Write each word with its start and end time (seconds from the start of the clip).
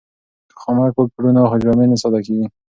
که 0.49 0.53
خامک 0.61 0.93
وکړو 0.97 1.29
نو 1.35 1.43
جامې 1.63 1.85
نه 1.91 1.97
ساده 2.01 2.19
کیږي. 2.25 2.45